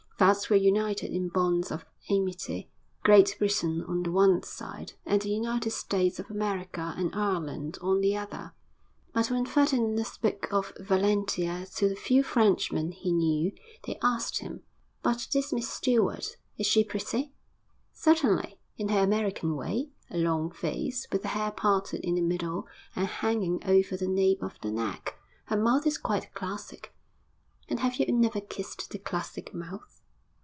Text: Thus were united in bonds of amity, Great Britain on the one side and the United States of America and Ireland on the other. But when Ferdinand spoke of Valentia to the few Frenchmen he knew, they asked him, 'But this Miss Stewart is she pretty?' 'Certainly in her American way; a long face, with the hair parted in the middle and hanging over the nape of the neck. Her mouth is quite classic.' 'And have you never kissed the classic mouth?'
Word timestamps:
Thus 0.23 0.51
were 0.51 0.55
united 0.55 1.09
in 1.09 1.29
bonds 1.29 1.71
of 1.71 1.83
amity, 2.07 2.69
Great 3.01 3.35
Britain 3.39 3.83
on 3.87 4.03
the 4.03 4.11
one 4.11 4.43
side 4.43 4.93
and 5.03 5.19
the 5.19 5.31
United 5.31 5.71
States 5.71 6.19
of 6.19 6.29
America 6.29 6.93
and 6.95 7.09
Ireland 7.15 7.79
on 7.81 8.01
the 8.01 8.15
other. 8.15 8.53
But 9.13 9.31
when 9.31 9.47
Ferdinand 9.47 10.05
spoke 10.05 10.53
of 10.53 10.73
Valentia 10.79 11.65
to 11.77 11.89
the 11.89 11.95
few 11.95 12.21
Frenchmen 12.21 12.91
he 12.91 13.11
knew, 13.11 13.51
they 13.87 13.97
asked 14.03 14.37
him, 14.41 14.61
'But 15.01 15.27
this 15.33 15.51
Miss 15.51 15.67
Stewart 15.67 16.37
is 16.55 16.67
she 16.67 16.83
pretty?' 16.83 17.33
'Certainly 17.91 18.59
in 18.77 18.89
her 18.89 18.99
American 18.99 19.55
way; 19.55 19.89
a 20.11 20.17
long 20.19 20.51
face, 20.51 21.07
with 21.11 21.23
the 21.23 21.29
hair 21.29 21.49
parted 21.49 22.01
in 22.01 22.13
the 22.13 22.21
middle 22.21 22.67
and 22.95 23.07
hanging 23.07 23.59
over 23.65 23.97
the 23.97 24.07
nape 24.07 24.43
of 24.43 24.53
the 24.61 24.69
neck. 24.71 25.17
Her 25.45 25.57
mouth 25.57 25.87
is 25.87 25.97
quite 25.97 26.31
classic.' 26.35 26.93
'And 27.67 27.79
have 27.79 27.95
you 27.95 28.05
never 28.13 28.39
kissed 28.39 28.91
the 28.91 28.99
classic 28.99 29.51
mouth?' 29.55 29.97